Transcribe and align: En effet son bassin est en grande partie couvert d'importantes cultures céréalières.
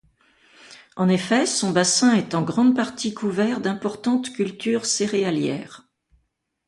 En 0.95 1.09
effet 1.09 1.45
son 1.45 1.69
bassin 1.69 2.15
est 2.15 2.33
en 2.33 2.41
grande 2.41 2.75
partie 2.75 3.13
couvert 3.13 3.61
d'importantes 3.61 4.33
cultures 4.33 4.87
céréalières. 4.87 5.87